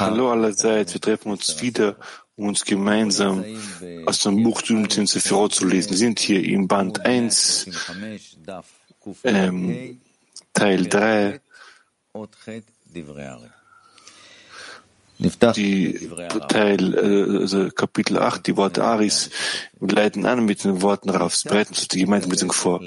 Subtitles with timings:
[0.00, 1.96] Hallo allerseits, wir treffen uns wieder,
[2.36, 3.44] um uns gemeinsam
[4.06, 5.90] aus dem Buch Tumtin Sephirot zu lesen.
[5.90, 7.68] Wir sind hier im Band 1,
[9.24, 10.00] ähm,
[10.54, 11.40] Teil 3,
[15.18, 16.08] die
[16.48, 19.28] Teil, äh, also Kapitel 8, die Worte Aris,
[19.78, 22.80] wir leiten an mit den Worten Ravs, bereiten uns die Gemeindemeeting vor.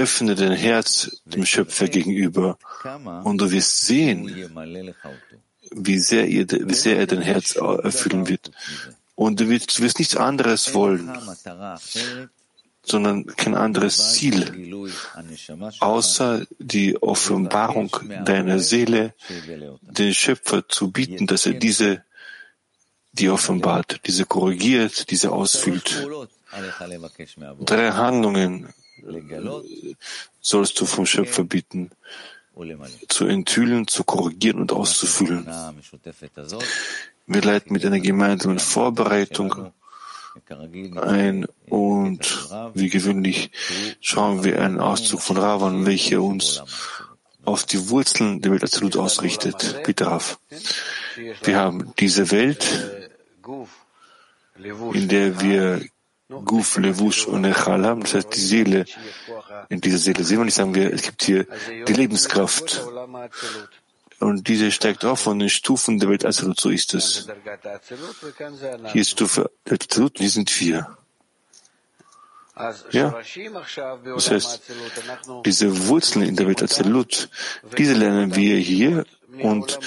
[0.00, 2.58] Öffne dein Herz dem Schöpfer gegenüber
[3.24, 4.18] und du wirst sehen,
[5.70, 8.50] wie sehr, ihr, wie sehr er dein Herz erfüllen wird.
[9.14, 11.12] Und du wirst, du wirst nichts anderes wollen,
[12.82, 14.88] sondern kein anderes Ziel,
[15.80, 17.90] außer die Offenbarung
[18.24, 19.14] deiner Seele,
[19.82, 22.02] den Schöpfer zu bieten, dass er diese,
[23.12, 26.08] die offenbart, diese korrigiert, diese ausfüllt.
[27.66, 28.72] Drei Handlungen
[30.40, 31.90] sollst du vom Schöpfer bitten,
[33.08, 35.48] zu enthüllen, zu korrigieren und auszufüllen.
[37.26, 39.72] Wir leiten mit einer gemeinsamen Vorbereitung
[40.96, 43.50] ein und wie gewöhnlich
[44.00, 46.62] schauen wir einen Auszug von Ravan, welcher uns
[47.44, 49.82] auf die Wurzeln der Welt absolut ausrichtet.
[49.84, 50.38] Bitte Rav.
[51.42, 53.10] Wir haben diese Welt,
[54.92, 55.82] in der wir
[56.44, 58.84] Guf, Levush und Echal haben, das heißt die Seele.
[59.68, 61.46] In dieser Seele sehen wir nicht, sagen wir, es gibt hier
[61.86, 62.82] die Lebenskraft.
[64.20, 67.26] Und diese steigt auf von den Stufen der Welt Absolut, so ist es.
[68.92, 70.86] Hier ist Stufe Absolut, die sind vier.
[72.90, 73.14] Ja,
[74.04, 74.62] das heißt,
[75.46, 77.30] diese Wurzeln in der Welt Absolut,
[77.78, 79.06] diese lernen wir hier
[79.40, 79.78] und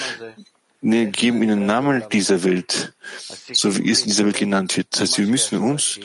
[0.84, 2.92] wir geben ihnen Namen dieser Welt,
[3.52, 4.88] so wie es in dieser Welt genannt wird.
[4.90, 5.98] Das heißt, wir müssen uns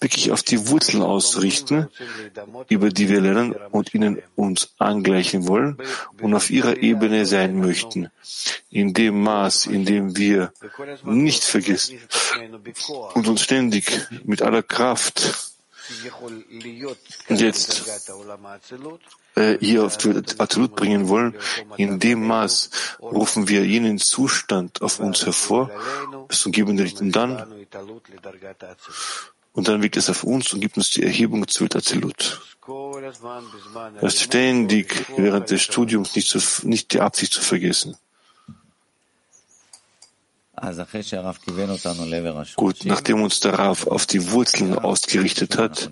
[0.00, 1.88] wirklich auf die Wurzeln ausrichten,
[2.68, 5.78] über die wir lernen und ihnen uns angleichen wollen
[6.20, 8.10] und auf ihrer Ebene sein möchten.
[8.70, 10.52] In dem Maß, in dem wir
[11.04, 12.00] nicht vergessen
[13.14, 15.53] und uns ständig mit aller Kraft
[17.28, 17.84] jetzt
[19.34, 19.98] äh, hier auf
[20.38, 21.34] Absolut bringen wollen,
[21.76, 25.70] in dem Maß rufen wir jenen Zustand auf uns hervor,
[26.28, 27.66] bis zum Gebenden richten dann,
[29.52, 32.40] und dann wirkt es auf uns und gibt uns die Erhebung zu Azilut.
[34.00, 37.96] Das ständig während des Studiums nicht, zu, nicht die Absicht zu vergessen.
[42.56, 45.90] Gut, nachdem uns der Rav auf die Wurzeln ausgerichtet hat,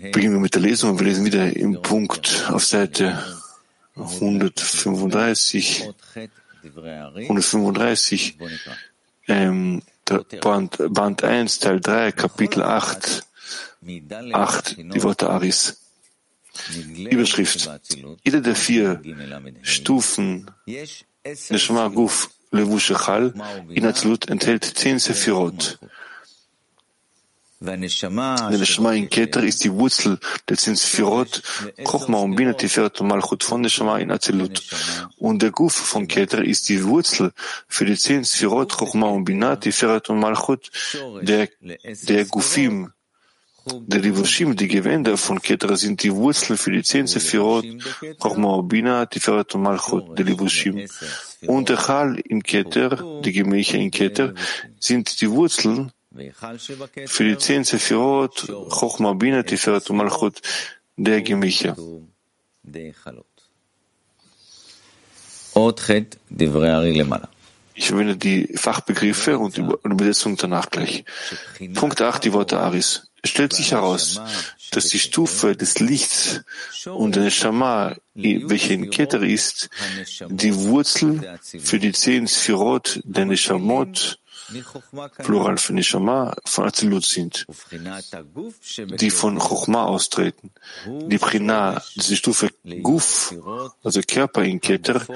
[0.00, 0.98] beginnen wir mit der Lesung.
[0.98, 3.22] Wir lesen wieder im Punkt auf Seite
[3.96, 5.88] 135,
[7.14, 8.38] 135,
[9.28, 9.82] ähm,
[10.40, 13.26] Band, Band 1, Teil 3, Kapitel 8,
[14.32, 15.80] 8, die Worte Aris.
[16.96, 17.70] Überschrift.
[18.24, 19.00] Jede der vier
[19.62, 20.50] Stufen
[21.50, 23.34] Neshama Guf Levush Echal
[23.68, 25.78] in Atzlut enthält zehn Sephirot.
[27.60, 31.42] Der Neshama in Keter ist die Wurzel der zehn Sephirot,
[31.82, 34.62] Chochma und Bina, Tiferet und Malchut von Neshama in Azilut.
[35.16, 37.32] Und der Guf von Keter ist die Wurzel
[37.66, 40.70] für die zehn Sephirot, Chochma und Bina, Tiferet und Malchut,
[41.22, 41.48] der,
[41.82, 42.92] der Gufim,
[43.66, 47.64] der Livushim, die Gewänder von Keter sind die Wurzel für die zehn Sephirot,
[48.20, 50.86] Chochma und Bina, Tiferet und Malchut, der Livushim.
[51.46, 54.34] Und der Chal in Keter, die Gemächer in Keter,
[54.80, 55.92] sind die Wurzeln
[57.06, 60.40] für die zehn Sephirot, Chochma, Bina, Tiferet und Malchut,
[60.96, 61.76] der Gemächer.
[67.74, 71.04] Ich verwende die Fachbegriffe und die Übersetzung danach gleich.
[71.74, 73.07] Punkt 8, die Worte Aris.
[73.28, 74.20] Stellt sich heraus,
[74.70, 76.40] dass die Stufe des Lichts
[76.86, 79.70] und der Neshama, welche in Keter ist,
[80.28, 84.18] die Wurzel für die zehn Sphirot der Neshamot,
[85.18, 87.46] Plural für Neshama, von Azilut sind,
[88.76, 90.50] die von Chochma austreten.
[90.86, 92.48] Die Prina, diese Stufe
[92.82, 93.34] Guf,
[93.82, 95.06] also Körper in Keter,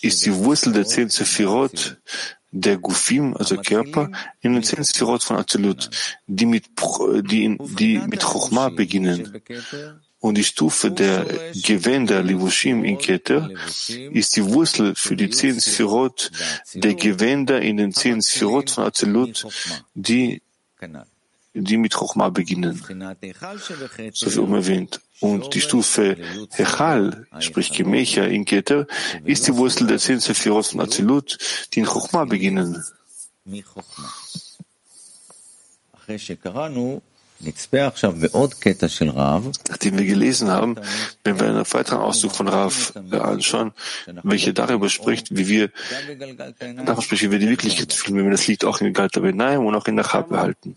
[0.00, 1.98] ist die Wurzel der zehn Sephirot,
[2.50, 4.10] der Gufim, also Körper,
[4.40, 5.90] in den zehn Sephirot von Azilut,
[6.26, 6.64] die mit,
[7.22, 9.42] die, die mit Chochma beginnen.
[10.18, 13.50] Und die Stufe der Gewänder Livushim in Keter
[13.88, 16.30] ist die Wurzel für die zehn Sphirot
[16.74, 19.46] der Gewänder in den zehn Sphirot von Azelut,
[19.94, 20.42] die,
[21.52, 22.82] die mit Chochma beginnen.
[24.12, 25.00] So wie oben erwähnt.
[25.20, 26.16] Und die Stufe
[26.52, 28.86] Hechal, sprich Gemächer in Keter,
[29.24, 31.38] ist die Wurzel der zehn Sephirot von Azelut,
[31.72, 32.84] die in Chochma beginnen.
[39.68, 40.76] Nachdem wir gelesen haben,
[41.24, 43.72] wenn wir einen weiteren Auszug von Rav anschauen,
[44.22, 45.70] welcher darüber spricht, wie wir,
[46.84, 49.66] davon spricht, wie wir die Wirklichkeit fühlen, wenn wir das Lied auch in Galta Benaim
[49.66, 50.76] und auch in Nachab behalten.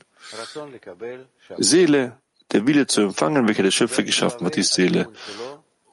[1.58, 2.18] Seele,
[2.51, 5.10] der Wille zu empfangen, welcher der Schöpfer geschaffen hat, ist Seele.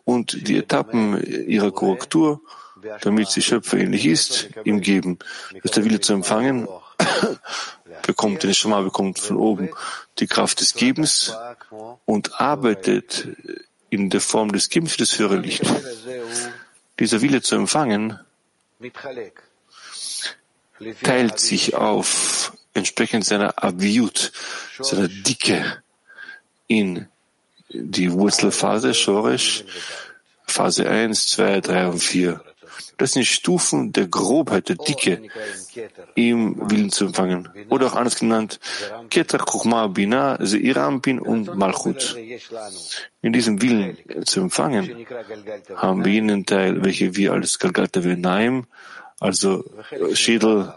[0.05, 2.41] Und die Etappen ihrer Korrektur,
[3.01, 5.19] damit sie Schöpfer ähnlich ist, ihm geben.
[5.63, 6.69] Das der Wille zu empfangen,
[8.07, 9.71] bekommt, den Schama bekommt von oben
[10.19, 11.35] die Kraft des Gebens
[12.05, 13.29] und arbeitet
[13.91, 15.63] in der Form des Gebens für das höhere Licht.
[16.99, 18.19] Dieser Wille zu empfangen
[21.03, 24.33] teilt sich auf entsprechend seiner Aviut,
[24.79, 25.83] seiner Dicke
[26.67, 27.07] in
[27.71, 29.65] die Wurzelphase, Shoresh,
[30.47, 32.41] Phase 1, 2, 3 und 4.
[32.99, 35.23] Das sind Stufen der Grobheit, der Dicke
[36.15, 37.49] im Willen zu empfangen.
[37.69, 38.59] Oder auch anders genannt,
[39.11, 42.17] Keter, Chochma, Bina, Seirampin und Malchut.
[43.21, 45.07] In diesem Willen zu empfangen
[45.75, 48.67] haben wir jenen Teil, welche wir als Galgalta Venaim,
[49.21, 49.65] also
[50.15, 50.73] Schädel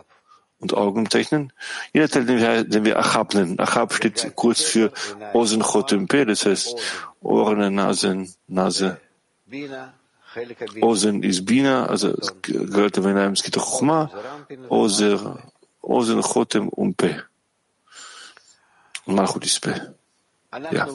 [0.60, 1.54] und Augen bezeichnen.
[1.94, 3.60] Jeder Teil, den wir, den wir Achab nennen.
[3.60, 4.92] Achab steht kurz für
[5.34, 6.76] Osen Chotempe, das heißt
[7.22, 8.98] Ohren, Nase, Nase,
[10.82, 14.12] Ozen ist Bina, also es gehört der Venaim, es geht auch Chuma,
[14.70, 15.40] Ozer,
[15.82, 17.24] Ozen, Chotem und Pe.
[19.06, 19.96] Und Malchut ist Pe.
[20.72, 20.88] Ja.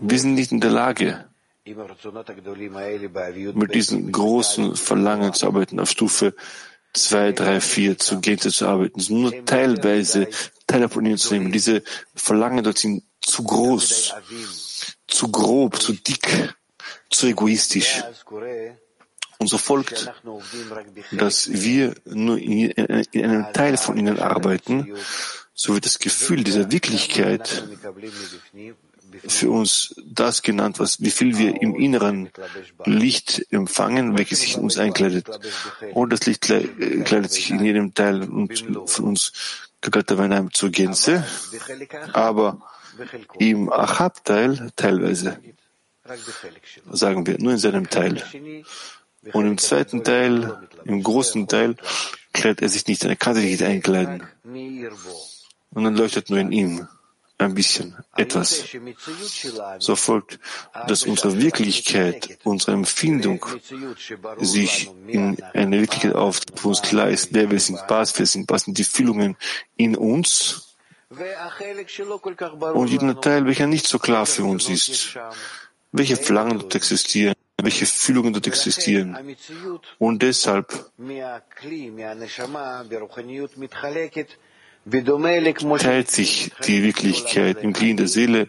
[0.00, 1.24] Wir sind nicht in der Lage,
[3.54, 6.34] mit diesen großen Verlangen zu arbeiten, auf Stufe
[6.96, 10.28] 2, 3, 4 zu Gete zu arbeiten, nur teilweise
[10.66, 11.52] Teile zu nehmen.
[11.52, 11.82] Diese
[12.14, 14.14] Verlangen dort sind zu groß,
[15.06, 16.54] zu grob, zu dick
[17.10, 18.02] zu egoistisch.
[19.38, 20.12] Und so folgt,
[21.12, 22.72] dass wir nur in,
[23.12, 24.94] einem Teil von ihnen arbeiten,
[25.54, 27.64] so wird das Gefühl dieser Wirklichkeit
[29.26, 32.30] für uns das genannt, was, wie viel wir im inneren
[32.84, 35.28] Licht empfangen, welches sich in uns einkleidet.
[35.92, 38.28] Und das Licht kleidet sich in jedem Teil
[38.86, 39.32] von uns
[40.52, 41.26] zur Gänze,
[42.12, 42.60] aber
[43.38, 45.38] im Achab-Teil teilweise
[46.90, 48.22] sagen wir, nur in seinem Teil.
[49.32, 51.76] Und im zweiten Teil, im großen Teil,
[52.32, 54.22] kleidet er sich nicht, er kann sich nicht einkleiden.
[54.44, 56.88] Und dann leuchtet nur in ihm
[57.38, 58.64] ein bisschen, etwas.
[59.78, 60.38] So folgt,
[60.88, 63.44] dass unsere Wirklichkeit, unsere Empfindung
[64.40, 68.50] sich in eine Wirklichkeit auf, wo uns klar ist, wer wir sind, was wir sind,
[68.50, 69.36] was sind die Fühlungen
[69.76, 70.62] in uns
[72.74, 75.16] und jeden Teil, welcher nicht so klar für uns ist
[75.96, 79.36] welche Verlangen dort existieren, welche Fühlungen dort existieren.
[79.98, 80.90] Und deshalb
[85.78, 88.48] teilt sich die Wirklichkeit im Glied der Seele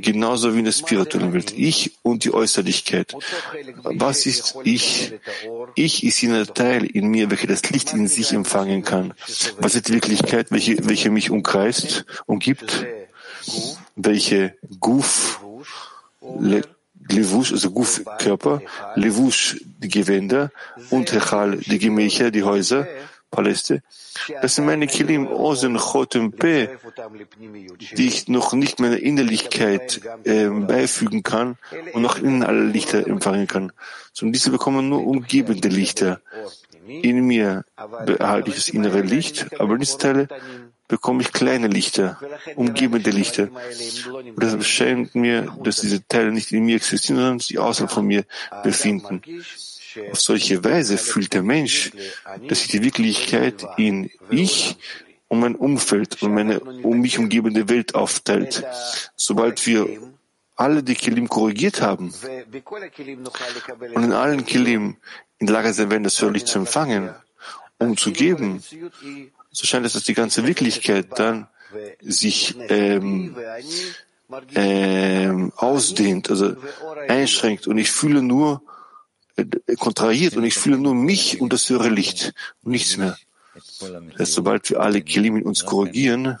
[0.00, 1.52] genauso wie in der spirituellen Welt.
[1.56, 3.16] Ich und die Äußerlichkeit.
[3.82, 5.12] Was ist ich?
[5.74, 9.14] Ich ist jener Teil in mir, welcher das Licht in sich empfangen kann.
[9.58, 12.86] Was ist die Wirklichkeit, welche, welche mich umkreist, umgibt?
[13.96, 15.40] Welche Guf
[17.08, 18.62] Levush, also Guf, Körper,
[18.94, 20.50] Levush, die Gewänder
[20.90, 22.86] und Hechal, die Gemächer, die Häuser,
[23.34, 23.82] Paläste.
[24.42, 26.78] Das sind meine Kilim, Ozen, Chotem, Pe,
[27.96, 31.56] die ich noch nicht meiner Innerlichkeit äh, beifügen kann
[31.92, 33.72] und noch in alle Lichter empfangen kann.
[34.12, 36.20] Sondern diese bekommen nur umgebende Lichter.
[36.86, 37.64] In mir
[38.04, 40.28] behalte ich das innere Licht, aber Teile
[40.86, 42.18] bekomme ich kleine Lichter,
[42.56, 43.48] umgebende Lichter.
[44.12, 48.06] Und deshalb scheint mir, dass diese Teile nicht in mir existieren, sondern sich außerhalb von
[48.06, 48.24] mir
[48.62, 49.22] befinden.
[50.10, 51.92] Auf solche Weise fühlt der Mensch,
[52.48, 54.76] dass sich die Wirklichkeit in ich
[55.28, 58.64] und mein Umfeld und meine um mich umgebende Welt aufteilt.
[59.16, 59.88] Sobald wir
[60.56, 62.12] alle die Kilim korrigiert haben
[63.94, 64.96] und in allen Kilim
[65.38, 67.10] in der Lage sein werden, das Hörlicht zu empfangen,
[67.78, 68.62] um zu geben,
[69.50, 71.48] so scheint es, dass die ganze Wirklichkeit dann
[72.00, 73.36] sich ähm,
[74.54, 76.56] ähm, ausdehnt, also
[77.08, 78.62] einschränkt und ich fühle nur
[79.78, 83.16] kontrahiert und ich fühle nur mich und das höhere Licht und nichts mehr.
[84.16, 86.38] Das sobald wir alle Kelim in uns korrigieren,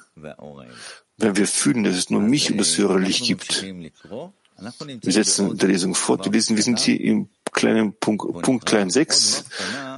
[1.16, 3.64] wenn wir fühlen, dass es nur mich und das höhere Licht gibt,
[4.56, 6.24] wir setzen der Lesung fort.
[6.24, 9.44] Wir lesen, wir sind hier im kleinen Punkt, Punkt klein 6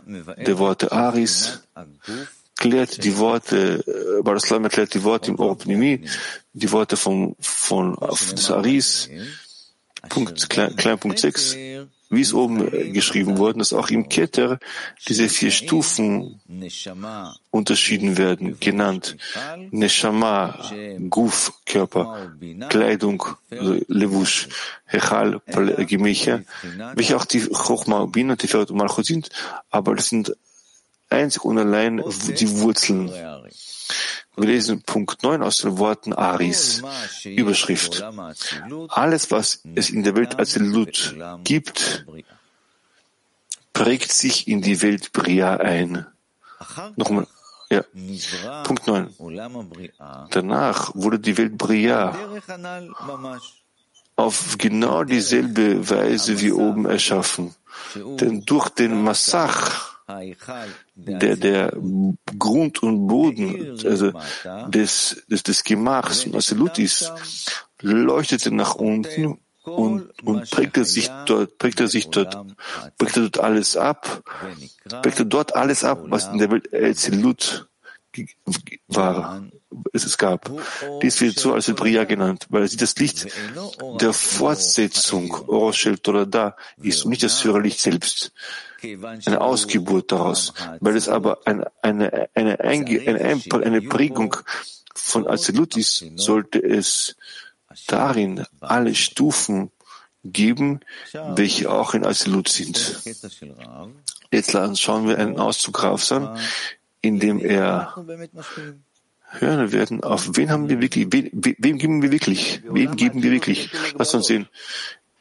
[0.07, 1.61] der Worte Aris,
[2.57, 6.09] klärt die Worte, äh, Baraslam erklärt die Worte im Orpnimi,
[6.53, 7.97] die Worte vom, von,
[8.33, 9.11] des Aris,
[10.09, 11.57] Punkt, klein, klein Punkt 6,
[12.09, 14.59] wie es oben geschrieben worden ist, auch im Keter
[15.09, 16.41] diese vier Stufen
[17.51, 19.17] unterschieden werden, genannt
[19.71, 20.71] Neshama,
[21.11, 22.33] Guf, Körper,
[22.69, 24.49] Kleidung, also Levush,
[24.85, 25.41] Hechal,
[25.87, 26.43] Gemächer,
[26.95, 29.31] welche auch die Chochma, Bina, Tiferet und Malchut sind,
[29.71, 30.37] aber das sind
[31.11, 32.03] einzig und allein
[32.39, 33.11] die Wurzeln.
[34.37, 36.83] Wir lesen Punkt 9 aus den Worten Aris,
[37.25, 38.05] Überschrift.
[38.88, 42.07] Alles, was es in der Welt als Lut gibt,
[43.73, 46.07] prägt sich in die Welt Bria ein.
[46.97, 47.26] Nochmal,
[47.71, 47.83] ja.
[48.64, 49.14] Punkt 9.
[50.31, 52.14] Danach wurde die Welt Bria
[54.16, 57.55] auf genau dieselbe Weise wie oben erschaffen.
[57.95, 59.96] Denn durch den Massach,
[60.95, 61.73] der, der
[62.39, 64.13] Grund und Boden also
[64.69, 67.13] des, des, des Gemachs, Asilutis,
[67.83, 72.37] leuchtete nach unten und, und prägte sich dort, prägte sich dort,
[72.99, 74.23] prägte dort alles ab,
[75.03, 77.69] prägte dort alles ab, was in der Welt Ezilut
[78.87, 79.43] war,
[79.93, 80.51] es, gab.
[81.03, 83.27] Dies wird so als Bria genannt, weil sie das Licht
[84.01, 88.33] der Fortsetzung, Oroshel Torada, ist und nicht das höhere Licht selbst
[88.83, 90.53] eine Ausgeburt daraus.
[90.81, 94.37] Weil es aber eine, eine, eine, eine, eine Prägung
[94.95, 97.17] von Azilut ist, sollte es
[97.87, 99.71] darin alle Stufen
[100.25, 100.81] geben,
[101.13, 103.03] welche auch in Azilut sind.
[104.33, 106.39] Jetzt schauen wir einen Auszug Rafs an,
[107.01, 107.95] in dem er
[109.40, 113.31] hören werden, auf wen haben wir wirklich, wem, wem geben wir wirklich, wem geben wir
[113.31, 113.71] wirklich.
[113.99, 114.49] Lass uns sehen.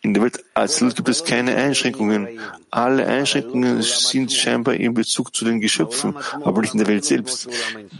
[0.05, 2.27] In der Welt Absolut gibt es keine Einschränkungen.
[2.69, 7.49] Alle Einschränkungen sind scheinbar in Bezug zu den Geschöpfen, aber nicht in der Welt selbst.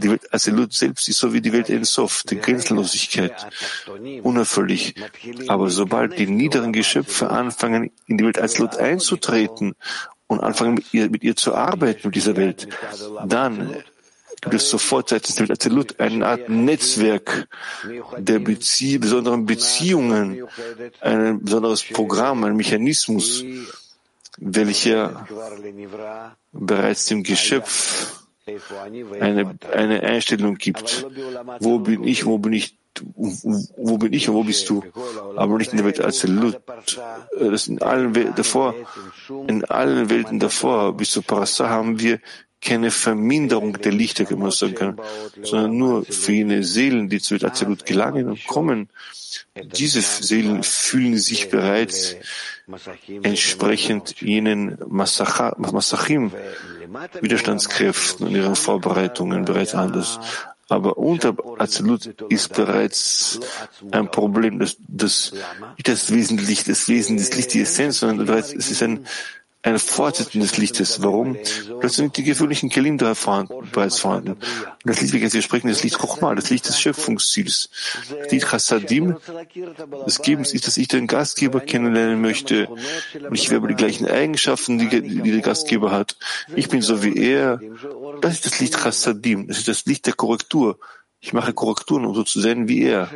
[0.03, 3.47] Die Welt Absolut selbst ist so wie die Welt Ensof, die Grenzenlosigkeit,
[4.21, 4.93] unerfüllig.
[5.47, 9.73] Aber sobald die niederen Geschöpfe anfangen, in die Welt Absolut einzutreten
[10.27, 12.67] und anfangen, mit ihr, mit ihr zu arbeiten, mit dieser Welt,
[13.25, 13.77] dann
[14.45, 17.47] gibt es sofort seitens der Azelut eine Art Netzwerk
[18.17, 20.47] der Bezie besonderen Beziehungen,
[21.01, 23.43] ein besonderes Programm, ein Mechanismus,
[24.37, 25.27] welcher
[26.51, 28.25] bereits dem Geschöpf
[29.19, 31.05] eine, eine Einstellung gibt.
[31.59, 32.77] Wo bin ich, wo bin ich,
[33.15, 34.83] wo bin ich und wo bist du?
[35.35, 36.61] Aber nicht in der Welt Azelut.
[37.39, 38.75] Das in allen Welten davor,
[39.47, 42.19] in allen Welten davor, bis zu Parasa haben wir
[42.65, 45.01] keine Verminderung der Lichter, sagen kann,
[45.43, 48.89] sondern nur für jene Seelen, die zu Absolut gelangen und kommen.
[49.77, 52.15] Diese Seelen fühlen sich bereits
[53.21, 56.31] entsprechend jenen Masachim,
[57.21, 60.19] Widerstandskräften und ihren Vorbereitungen bereits anders.
[60.67, 63.39] Aber unter Absolut ist bereits
[63.91, 65.31] ein Problem, das, das
[65.77, 69.05] nicht das Wesentliche, das Wesen des Lichts, die Essenz, sondern bereits, es ist ein
[69.65, 71.01] eine Fortsetzung des Lichtes.
[71.01, 71.37] Warum?
[71.81, 73.13] Das sind die gewöhnlichen da
[73.71, 74.33] bereits vorhanden.
[74.33, 74.39] Und
[74.83, 77.69] das Licht, welches wir sprechen, das Licht Chochma, das Licht des Schöpfungsziels.
[78.21, 79.17] Das Licht Chassadim,
[80.05, 82.67] das Gebens ist, dass ich den Gastgeber kennenlernen möchte.
[82.67, 86.15] Und ich werde die gleichen Eigenschaften, die, die der Gastgeber hat.
[86.55, 87.59] Ich bin so wie er.
[88.21, 89.47] Das ist das Licht Chassadim.
[89.47, 90.77] Das ist das Licht der Korrektur.
[91.19, 93.09] Ich mache Korrekturen, um so zu sein wie er.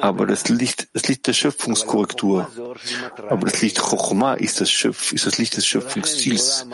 [0.00, 2.50] Aber das Licht, das Licht der Schöpfungskorrektur,
[3.28, 6.66] aber das Licht Chochma ist das, Schöpf, ist das Licht des Schöpfungsziels.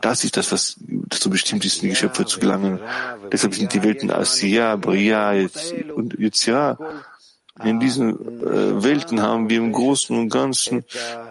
[0.00, 2.80] Das ist das, was dazu bestimmt ist, in die Geschöpfe zu gelangen.
[3.32, 5.32] Deshalb sind die Welten Asiya, Bria
[5.94, 6.78] und Yitzhak.
[7.64, 8.10] In diesen
[8.42, 10.84] äh, Welten haben wir im Großen und Ganzen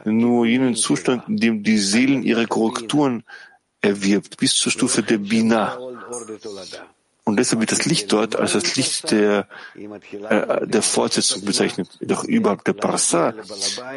[0.06, 3.24] nur jenen Zustand, in dem die Seelen ihre Korrekturen
[3.82, 5.78] erwirbt, bis zur Stufe der Bina.
[7.28, 11.90] Und deshalb wird das Licht dort als das Licht der, äh, der Fortsetzung bezeichnet.
[12.00, 13.34] Doch überhaupt der Parsa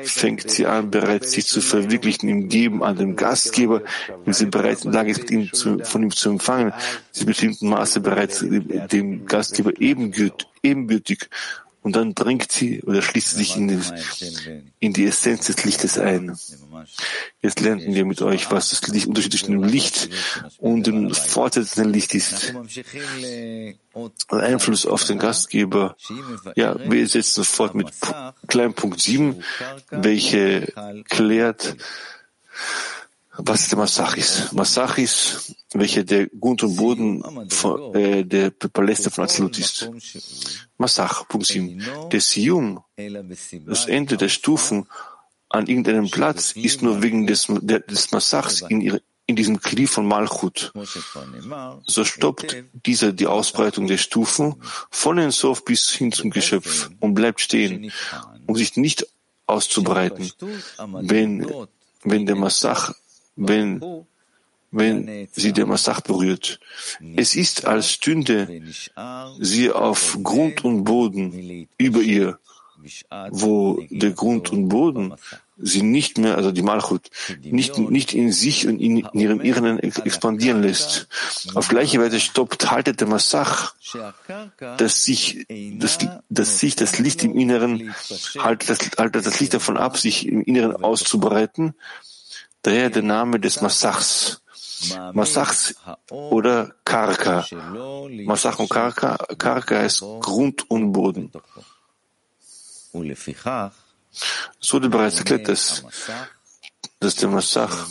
[0.03, 3.83] fängt sie an, bereits sich zu verwirklichen im Geben an den Gastgeber,
[4.25, 6.73] wenn sie bereits in Lage ist, ihn zu, von ihm zu empfangen.
[7.13, 11.29] Sie bestimmten Maße bereits dem Gastgeber ebenbürtig
[11.89, 13.81] und dann dringt sie oder schließt sich in die,
[14.79, 16.37] in die Essenz des Lichtes ein.
[17.41, 20.11] Jetzt lernen wir mit euch, was das Licht, Unterschied zwischen dem Licht
[20.59, 22.53] und dem fortsetzenden Licht ist.
[24.29, 25.97] Einfluss auf den Gastgeber.
[26.57, 27.89] Ja, wir setzen fort mit
[28.49, 29.43] kleinen Punkt 7,
[29.91, 30.71] welche
[31.09, 31.75] klärt,
[33.39, 34.53] was der Masachis?
[34.53, 39.91] Masachis, welcher der Grund und Boden von, äh, der Paläste von Azilut ist.
[40.79, 41.83] Masach, Punkt 7.
[42.11, 42.83] Der Sium,
[43.67, 44.87] das Ende der Stufen
[45.49, 50.07] an irgendeinem Platz, ist nur wegen des, des Masachs in, ihre, in diesem Kli von
[50.07, 50.73] Malchut.
[51.87, 52.57] So stoppt
[52.87, 54.57] dieser die Ausbreitung der Stufen
[54.91, 57.93] von den Sof bis hin zum Geschöpf und bleibt stehen,
[58.47, 59.07] um sich nicht
[59.47, 60.31] auszubreiten.
[60.79, 61.47] Wenn
[62.05, 62.95] wenn der Massach,
[63.37, 63.81] wenn,
[64.71, 66.61] wenn sie der Massach berührt.
[67.17, 68.63] Es ist, als stünde
[69.41, 72.39] sie auf Grund und Boden über ihr,
[73.31, 75.15] wo der Grund und Boden
[75.61, 77.11] sie nicht mehr, also die Malchut,
[77.43, 81.09] nicht, nicht in sich und in, in ihrem Irren expandieren lässt.
[81.55, 83.75] Auf gleiche Weise stoppt, haltet der Massach,
[84.77, 85.99] dass sich das,
[86.29, 87.93] dass sich das Licht im Inneren,
[88.39, 91.75] haltet das, haltet das Licht davon ab, sich im Inneren auszubreiten.
[92.63, 94.43] Daher der Name des Massachs.
[95.13, 95.75] Massachs
[96.11, 97.45] oder Karka.
[98.25, 101.33] Massach und Karka, Karka heißt Grund und Boden.
[104.61, 105.85] Es wurde bereits erklärt, dass,
[107.01, 107.89] dass der Massach,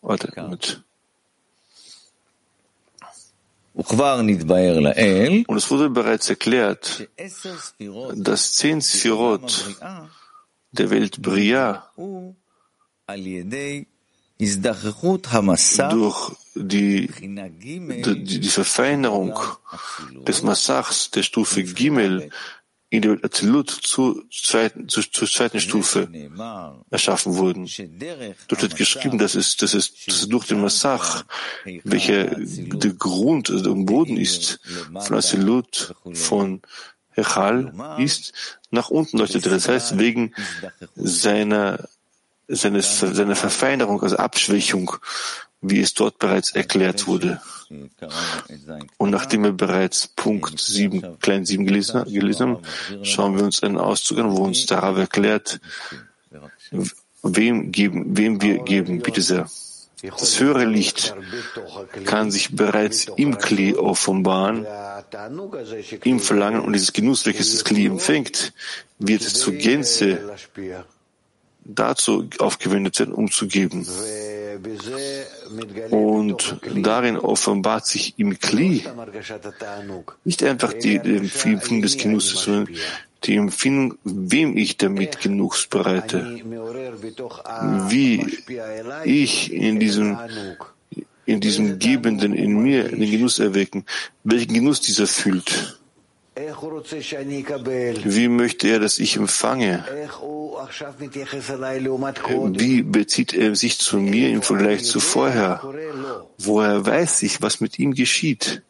[0.00, 0.82] warte, mit,
[3.74, 7.08] und es wurde bereits erklärt,
[8.14, 9.76] dass zehn Sphirot
[10.72, 11.90] der Welt Bria
[15.88, 19.38] durch die, die, die Verfeinerung
[20.26, 22.30] des Massachs der Stufe Gimel
[22.92, 26.08] in der Azilut zur zweiten, zur, zur zweiten Stufe
[26.90, 27.66] erschaffen wurden.
[28.48, 31.24] Dort wird geschrieben, dass es, dass es, dass es durch den Massach,
[31.84, 34.60] welcher der Grund, also der Boden ist,
[35.00, 36.60] von Azilut, von
[37.12, 38.34] Hechal ist,
[38.70, 39.46] nach unten leuchtet.
[39.46, 40.34] Das heißt, wegen
[40.94, 41.88] seiner,
[42.54, 44.96] seines, seiner Verfeinerung, also Abschwächung,
[45.60, 47.40] wie es dort bereits erklärt wurde.
[48.98, 53.78] Und nachdem wir bereits Punkt 7, klein 7 gelesen, gelesen haben, schauen wir uns einen
[53.78, 55.60] Auszug an, wo uns darauf erklärt,
[57.22, 59.00] wem, geben, wem wir geben.
[59.00, 59.48] Bitte sehr.
[60.02, 61.14] Das höhere Licht
[62.04, 64.66] kann sich bereits im Kli offenbaren,
[66.02, 68.52] im Verlangen und dieses Genuss, welches das Kli empfängt,
[68.98, 70.18] wird zur Gänze
[71.64, 73.86] dazu aufgewendet sein, um zu geben.
[75.90, 78.84] Und darin offenbart sich im Kli
[80.24, 82.68] nicht einfach die, die Empfindung des Genusses, sondern
[83.24, 86.40] die Empfindung, wem ich damit Genuss bereite,
[87.88, 88.26] wie
[89.04, 90.18] ich in diesem
[91.24, 93.86] in diesem Gebenden in mir den Genuss erwecken,
[94.24, 95.80] welchen Genuss dieser fühlt.
[98.04, 99.84] Wie möchte er, dass ich empfange?
[102.58, 105.60] Wie bezieht er sich zu mir im Vergleich zu vorher?
[106.38, 108.62] Woher weiß ich, was mit ihm geschieht?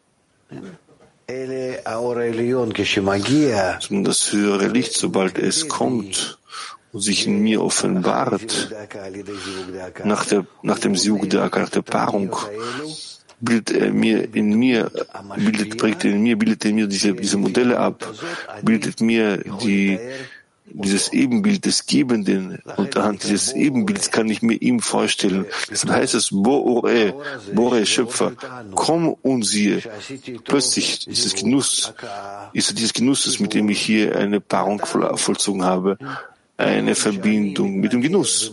[3.89, 6.37] Das höhere Licht, sobald es kommt
[6.91, 8.69] und sich in mir offenbart,
[10.03, 12.35] nach, der, nach dem Siugdaka, nach der Paarung,
[13.39, 14.91] bildet er mir in mir,
[15.35, 18.05] bildet, prägt in mir, bildet er mir diese, diese Modelle ab,
[18.61, 19.99] bildet mir die,
[20.65, 25.45] dieses Ebenbild des Gebenden und anhand dieses Ebenbilds kann ich mir ihm vorstellen.
[25.69, 27.13] Deshalb heißt es Boore,
[27.53, 28.33] Bore, Schöpfer,
[28.73, 29.81] komm und siehe.
[30.45, 31.93] Plötzlich ist es Genuss,
[32.53, 35.97] ist dieses Genusses, mit dem ich hier eine Paarung vollzogen habe,
[36.57, 38.51] eine Verbindung mit dem Genuss.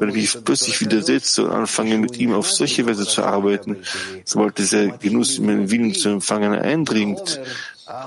[0.00, 3.76] Wenn ich mich plötzlich widersetze und anfange, mit ihm auf solche Weise zu arbeiten,
[4.24, 7.40] sobald dieser Genuss in meinen Willen zu empfangen eindringt,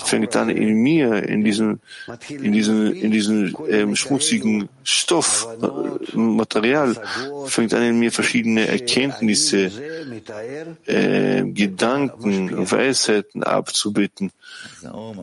[0.03, 1.81] fängt dann in mir, in diesen,
[2.29, 6.95] in diesen, in diesen ähm, schmutzigen Stoff, äh, Material,
[7.45, 9.71] fängt an in mir verschiedene Erkenntnisse,
[10.85, 14.31] äh, Gedanken, Weisheiten abzubitten,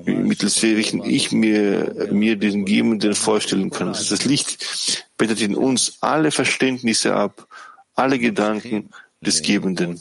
[0.04, 3.88] mittels welchen ich mir, mir den Gebenden vorstellen kann.
[3.88, 7.46] Das, das Licht bettet in uns alle Verständnisse ab,
[7.94, 8.90] alle Gedanken
[9.20, 10.00] des Gebenden.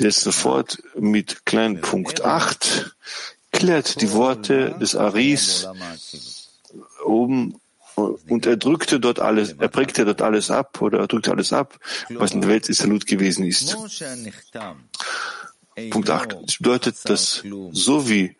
[0.00, 2.94] Der sofort mit kleinen Punkt 8
[3.54, 5.66] klärt die Worte des Aris
[7.04, 7.60] oben
[7.96, 11.78] und er drückte dort alles, er prägte dort alles ab oder er drückte alles ab,
[12.10, 13.76] was in der Welt Salut gewesen ist.
[15.90, 16.36] Punkt 8.
[16.44, 18.36] Das bedeutet, dass so wie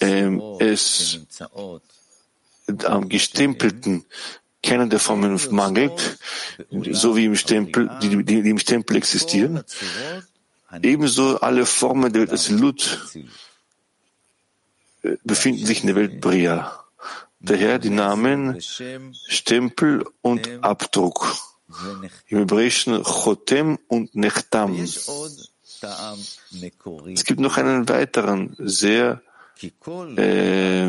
[0.00, 1.20] ähm, es
[2.84, 4.04] am gestempelten
[4.62, 6.18] kennen der Formen mangelt,
[6.70, 9.62] so wie im Stempel, die, die, die im Stempel existieren,
[10.82, 12.98] ebenso alle Formen der Welt Salut
[15.24, 16.84] befinden sich in der Welt Bria.
[17.40, 18.60] Daher die Namen
[19.28, 21.36] Stempel und Abdruck.
[22.28, 24.74] Im Hebräischen Chotem und Nechtam.
[27.12, 29.20] Es gibt noch einen weiteren, sehr
[30.16, 30.88] äh,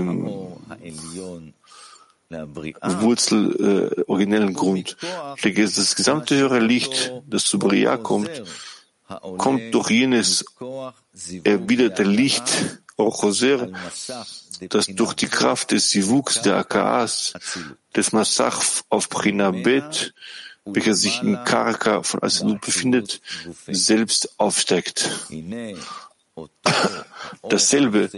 [2.99, 4.97] Wurzel, äh, originellen Grund.
[5.41, 8.43] Das gesamte höhere Licht, das zu Bria kommt,
[9.37, 10.45] kommt durch jenes
[11.43, 13.69] erwiderte Licht Ochoser,
[14.69, 17.33] das durch die Kraft des Sivuks der Akaas,
[17.95, 20.13] des Massach auf Prinabet,
[20.65, 23.21] welcher sich in Karaka von Asilut befindet,
[23.67, 25.09] selbst aufsteigt.
[27.49, 28.09] Dasselbe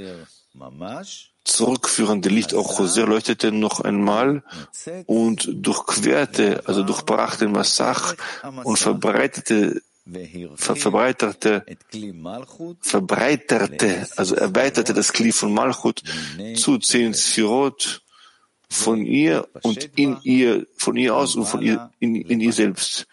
[1.44, 4.44] zurückführende Licht auch Choser leuchtete noch einmal
[5.06, 8.16] und durchquerte, also durchbrach den Massach
[8.64, 9.82] und verbreitete ver
[10.56, 11.66] verbreiterte,
[12.80, 16.04] verbreiterte, also erweiterte das Kli von Malchut
[16.56, 18.02] zu zehn Sphirot
[18.70, 23.08] von ihr und in ihr, von ihr aus und von ihr, in, in ihr selbst.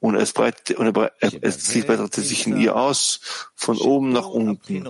[0.00, 0.96] Und es, breitete, und
[1.40, 3.20] es breitete sich in ihr aus,
[3.54, 4.88] von oben nach unten.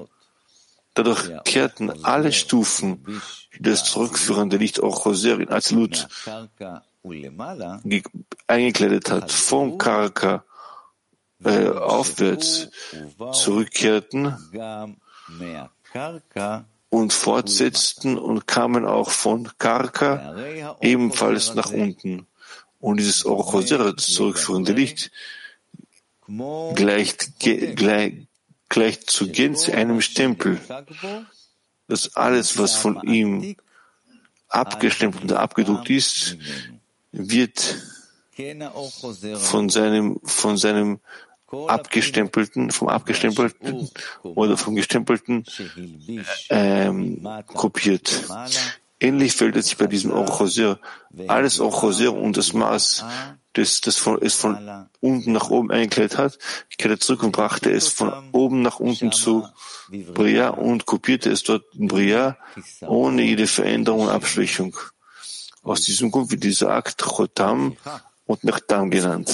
[0.95, 3.05] Dadurch kehrten alle Stufen,
[3.59, 6.09] die das zurückführende Licht auch Choser in Azilut
[8.47, 10.45] eingekleidet hat, vom Karka
[11.47, 12.69] äh, aufwärts
[13.33, 14.35] zurückkehrten
[16.91, 20.37] und fortsetzten und kamen auch von Karka
[20.81, 22.27] ebenfalls nach unten.
[22.81, 25.11] Und dieses Orochosera, das zurückführende Licht,
[26.75, 28.15] gleicht, gleich,
[28.69, 30.61] gleicht zu Gänze einem Stempel,
[31.89, 33.57] dass alles, was von ihm
[34.49, 36.37] abgestempelt und abgedruckt ist,
[37.13, 37.77] wird
[39.39, 41.01] von seinem, von seinem
[41.51, 43.89] abgestempelten, vom abgestempelten
[44.23, 45.45] oder vom gestempelten
[46.51, 48.25] ähm, kopiert.
[48.99, 50.81] Ähnlich fällt es sich bei diesem Orchosir.
[51.29, 53.05] Alles Orchosir und das Maß,
[53.53, 56.39] das, das von, es von unten nach oben eingekleidet hat,
[56.79, 59.47] kehrte zurück und brachte es von oben nach unten zu
[59.89, 62.39] Bria und kopierte es dort in Bria
[62.81, 64.77] ohne jede Veränderung und Abschwächung.
[65.63, 67.77] Aus diesem Grund wird dieser Akt Chotam
[68.25, 69.29] und Nechtam genannt.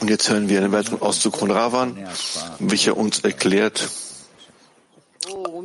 [0.00, 1.96] Und jetzt hören wir einen weiteren Auszug von Ravan,
[2.58, 3.88] welcher uns erklärt,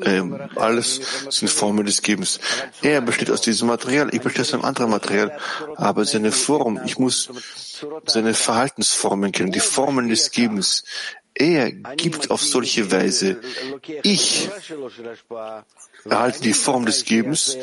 [0.01, 0.21] äh,
[0.55, 2.39] alles sind Formen des Gebens.
[2.81, 5.37] Er besteht aus diesem Material, ich bestehe aus einem anderen Material,
[5.75, 7.29] aber seine Form, ich muss
[8.05, 10.83] seine Verhaltensformen kennen, die Formen des Gebens.
[11.39, 13.39] Er gibt auf solche Weise.
[14.03, 14.49] Ich
[16.03, 17.57] erhalte die Form des Gebens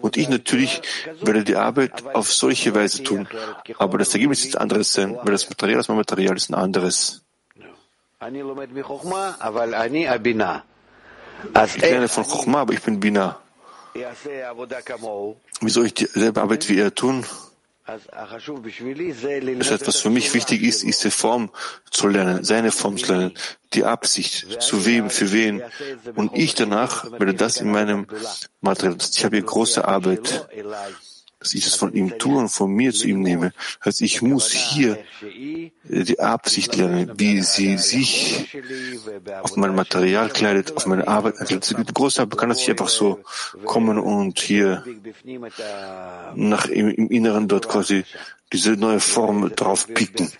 [0.00, 0.80] und ich natürlich
[1.20, 3.28] werde die Arbeit auf solche Weise tun.
[3.76, 7.22] Aber das Ergebnis ist anderes sein, weil das Material, das mein Material ist ein anderes.
[11.66, 13.38] Ich lerne von Chochma, aber ich bin Bina.
[15.60, 17.26] Wie soll ich dieselbe Arbeit wie er tun?
[17.88, 21.50] Das heißt, was für mich wichtig ist, ist die Form
[21.90, 23.34] zu lernen, seine Form zu lernen,
[23.72, 25.62] die Absicht, zu wem, für wen.
[26.14, 28.06] Und ich danach werde das in meinem
[28.60, 28.98] Material.
[29.10, 30.48] Ich habe hier große Arbeit
[31.40, 33.52] dass ich es von ihm tue und von mir zu ihm nehme.
[33.84, 34.98] Heißt, ich muss hier
[35.84, 38.58] die Absicht lernen, wie sie sich
[39.42, 41.76] auf mein Material kleidet, auf meine Arbeit kleidet.
[41.78, 43.20] Die große Arbeit kann das nicht einfach so
[43.64, 44.84] kommen und hier
[46.34, 48.04] nach im, im Inneren dort quasi
[48.52, 50.30] diese neue Form drauf picken.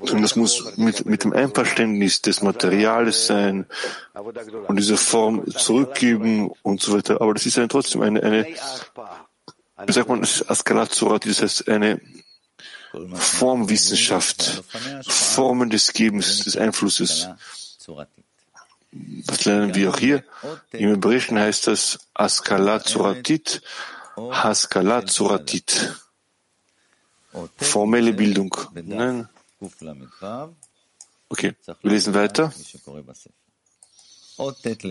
[0.00, 3.66] Und das muss mit, mit dem Einverständnis des Materials sein
[4.68, 7.20] und diese Form zurückgeben und so weiter.
[7.20, 8.46] Aber das ist dann trotzdem eine, eine
[9.88, 12.00] sagt man, Askalat das heißt eine
[13.14, 14.62] Formwissenschaft,
[15.06, 17.28] Formen des Gebens, des Einflusses.
[18.92, 20.22] Das lernen wir auch hier.
[20.72, 23.62] Im Hebräischen heißt das Askalat Suratit,
[24.16, 25.94] Haskalat Suratit.
[27.56, 28.54] Formelle Bildung.
[28.74, 29.28] Nein.
[31.30, 32.52] Okay, wir lesen weiter.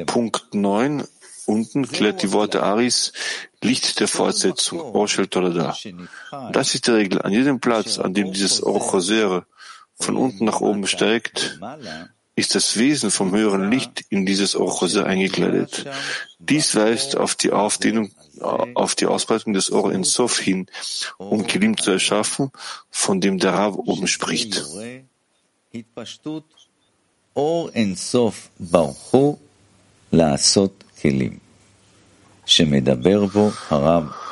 [0.08, 1.08] Punkt 9.
[1.52, 3.12] Unten klärt die Worte Aris
[3.62, 5.76] Licht der Fortsetzung, Orshel Tolada.
[6.54, 7.22] Das ist die Regel.
[7.22, 9.46] An jedem Platz, an dem dieses Orchosere
[10.00, 11.60] von unten nach oben steigt,
[12.36, 15.86] ist das Wesen vom höheren Licht in dieses Orchose eingekleidet.
[16.40, 20.68] Dies weist auf die Aufdehnung, auf die Ausbreitung des Or in Sof hin,
[21.18, 22.50] um Kilim zu erschaffen,
[22.90, 24.64] von dem der Rav oben spricht.
[27.34, 28.50] Or Sof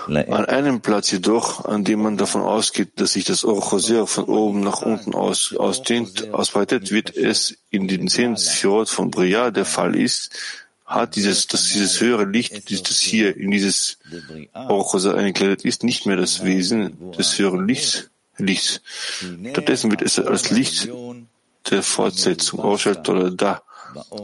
[0.08, 4.62] an einem Platz jedoch, an dem man davon ausgeht, dass sich das Orchoser von oben
[4.62, 9.96] nach unten aus, ausdehnt, ausbreitet, wird es in den zehn Sphirot von Bria der Fall
[9.96, 10.32] ist,
[10.86, 14.00] hat dieses, dass dieses höhere Licht, das hier in dieses
[14.54, 18.82] Orchoser eingekleidet ist, nicht mehr das Wesen des höheren Lichts, Lichts.
[19.52, 20.90] Stattdessen wird es als Licht
[21.70, 22.96] der Fortsetzung, Orshel
[23.36, 23.62] da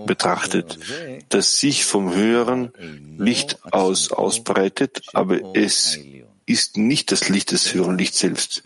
[0.06, 0.78] betrachtet,
[1.30, 2.72] das sich vom höheren
[3.18, 6.00] Licht aus ausbreitet, aber es
[6.46, 8.64] ist nicht das Licht des höheren Lichts selbst.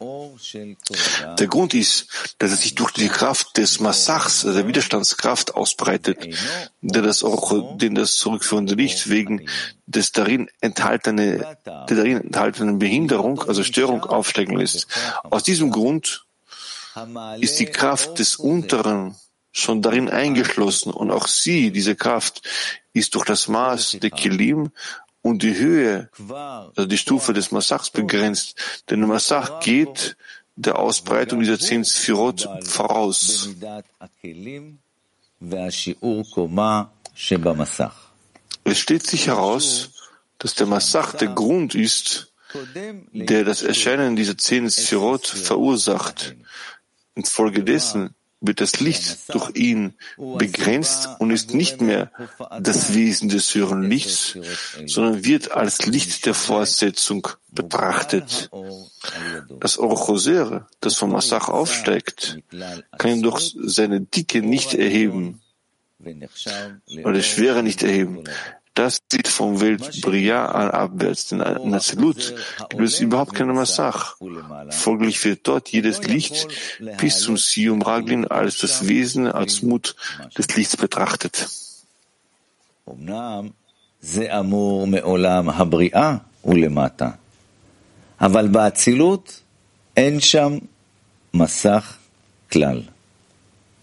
[0.00, 2.06] Der Grund ist,
[2.38, 6.36] dass es sich durch die Kraft des Massachs, also der Widerstandskraft, ausbreitet,
[6.80, 9.48] der das auch, den das zurückführende Licht wegen
[9.86, 14.86] des darin enthaltene, der darin enthaltenen Behinderung, also Störung aufsteigen lässt.
[15.24, 16.27] Aus diesem Grund
[17.40, 19.14] ist die Kraft des Unteren
[19.52, 22.42] schon darin eingeschlossen und auch sie, diese Kraft,
[22.92, 24.70] ist durch das Maß der Kilim
[25.22, 26.10] und die Höhe,
[26.76, 28.56] also die Stufe des Massachs begrenzt.
[28.88, 30.16] Denn der Massach geht
[30.56, 33.48] der Ausbreitung dieser zehn Sphirot voraus.
[38.64, 39.90] Es steht sich heraus,
[40.38, 42.32] dass der Massach der Grund ist,
[43.12, 46.34] der das Erscheinen dieser zehn Sphirot verursacht.
[47.18, 52.12] Infolgedessen wird das Licht durch ihn begrenzt und ist nicht mehr
[52.60, 54.38] das Wesen des höheren Lichts,
[54.86, 58.48] sondern wird als Licht der Fortsetzung betrachtet.
[59.58, 62.38] Das Orochosere, das vom Massach aufsteigt,
[62.96, 65.40] kann ihn durch seine Dicke nicht erheben,
[67.04, 68.22] oder Schwere nicht erheben.
[68.77, 72.33] Das sieht vom Welt Bria an abwärts, denn in Azilut
[72.69, 74.17] gibt es überhaupt keine Massach.
[74.71, 76.47] Folglich wird dort jedes Licht
[76.97, 79.95] bis zum Sium Raglin als das Wesen, als Mut
[80.37, 81.49] des Lichts betrachtet.
[88.21, 89.41] אבל באצילות
[89.97, 90.57] אין שם
[91.33, 91.97] מסך
[92.51, 92.81] כלל.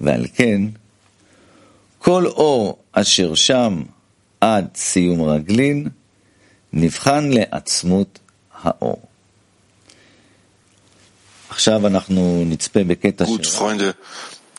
[0.01, 0.63] ועל כן,
[1.99, 3.83] כל אור אשר שם
[4.41, 5.89] עד סיום רגלין,
[6.73, 8.19] נבחן לעצמות
[8.63, 9.03] האור.
[11.49, 13.95] עכשיו אנחנו נצפה בקטע Gut, Freunde,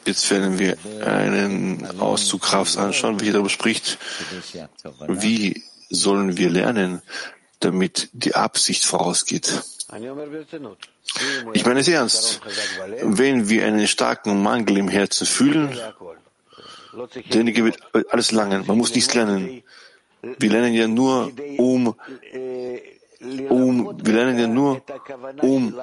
[0.06, 3.98] jetzt werden wir einen Auszug Rafs anschauen, wie er darüber spricht.
[5.08, 7.02] Wie sollen wir lernen,
[7.60, 9.48] damit die Absicht vorausgeht?
[11.54, 12.42] Ich meine es ernst.
[13.04, 15.78] Wenn wir einen starken Mangel im Herzen fühlen,
[17.31, 17.79] derjenige wird
[18.11, 18.67] alles langen.
[18.67, 19.63] Man muss nichts lernen.
[20.39, 21.95] Wir lernen ja nur, um,
[23.49, 24.83] um, wir lernen ja nur,
[25.43, 25.75] um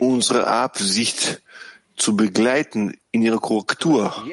[0.00, 1.42] unsere Absicht
[1.96, 4.24] zu begleiten in ihrer Korrektur.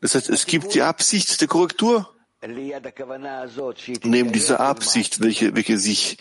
[0.00, 2.14] Das heißt, es gibt die Absicht der Korrektur.
[4.04, 6.18] Neben dieser Absicht, welche, welche sich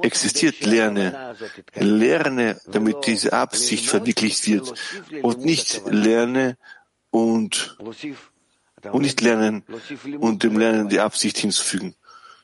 [0.00, 1.36] existiert, lerne.
[1.74, 4.72] Lerne, damit diese Absicht verwirklicht wird.
[5.22, 6.56] Und nicht lerne
[7.10, 7.76] und
[8.92, 9.64] und nicht lernen
[10.18, 11.94] und dem Lernen die Absicht hinzufügen,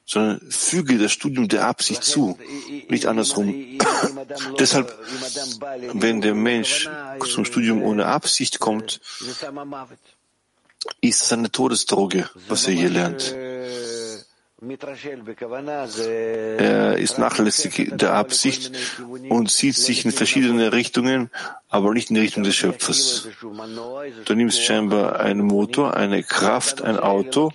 [0.04, 2.38] sondern füge das Studium der Absicht zu,
[2.88, 3.78] nicht andersrum.
[4.58, 4.96] Deshalb,
[5.92, 6.88] wenn der Mensch
[7.32, 9.00] zum Studium ohne Absicht kommt,
[11.00, 13.34] ist es eine Todesdroge, was er hier lernt.
[16.08, 18.72] Er ist nachlässig der Absicht
[19.28, 21.30] und zieht sich in verschiedene Richtungen,
[21.68, 23.28] aber nicht in die Richtung des Schöpfers.
[24.24, 27.52] Du nimmst scheinbar einen Motor, eine Kraft, ein Auto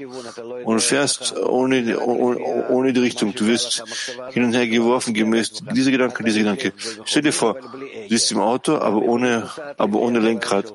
[0.63, 3.33] und fährst ohne, ohne, ohne die Richtung.
[3.33, 3.83] Du wirst
[4.29, 6.71] hin und her geworfen gemäß dieser Gedanke, dieser Gedanke.
[7.05, 10.71] Stell dir vor, du bist im Auto, aber ohne, aber ohne Lenkrad.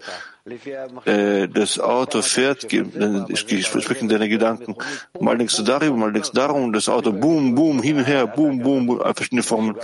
[1.04, 4.76] Äh, das Auto fährt, dann sprechen deine Gedanken.
[5.18, 8.26] Mal denkst du darüber, mal denkst du darum, das Auto boom, boom, hin und her,
[8.28, 9.76] boom, boom, boom verschiedene Formen.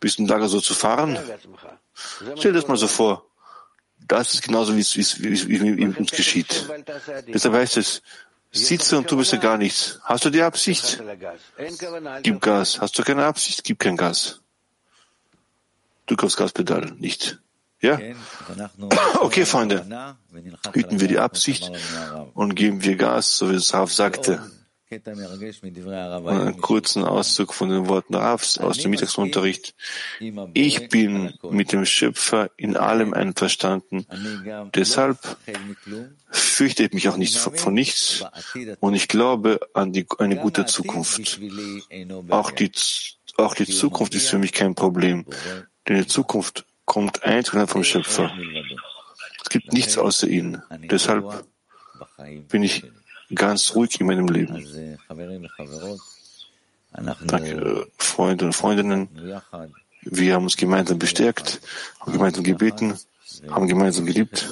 [0.00, 1.18] Bist du in der Lage, so zu fahren?
[2.36, 3.24] Stell dir das mal so vor.
[4.06, 6.68] Das ist genauso, wie es, wie es, wie, uns geschieht.
[7.28, 8.02] Deshalb heißt es,
[8.52, 9.98] sitze und du bist ja gar nichts.
[10.02, 11.02] Hast du die Absicht?
[12.22, 12.80] Gib Gas.
[12.82, 13.64] Hast du keine Absicht?
[13.64, 14.40] Gib kein Gas.
[16.04, 17.38] Du kaufst Gaspedal nicht.
[17.80, 17.98] Ja?
[19.20, 20.16] Okay, Freunde.
[20.72, 21.70] Hüten wir die Absicht
[22.34, 24.40] und geben wir Gas, so wie es Rav sagte.
[24.90, 29.74] Und einen kurzen Auszug von den Worten Ravs aus dem Mittagsunterricht.
[30.52, 34.06] Ich bin mit dem Schöpfer in allem einverstanden.
[34.74, 35.18] Deshalb
[36.30, 38.24] fürchte ich mich auch nicht von nichts
[38.80, 41.40] und ich glaube an die, eine gute Zukunft.
[42.28, 42.70] Auch die,
[43.36, 45.24] auch die Zukunft ist für mich kein Problem,
[45.88, 48.32] denn die Zukunft kommt einzeln vom Schöpfer.
[49.42, 50.62] Es gibt nichts außer ihm.
[50.90, 51.44] Deshalb
[52.48, 52.84] bin ich
[53.34, 54.98] ganz ruhig in meinem Leben.
[57.26, 59.08] Danke, Freunde und Freundinnen.
[60.02, 61.60] Wir haben uns gemeinsam bestärkt,
[62.00, 62.98] haben gemeinsam gebeten,
[63.50, 64.48] haben gemeinsam geliebt.